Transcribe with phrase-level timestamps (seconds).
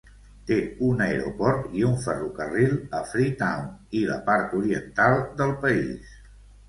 [0.51, 3.69] Té un aeroport i un ferrocarril a Freetown
[4.01, 6.19] i la part oriental del país.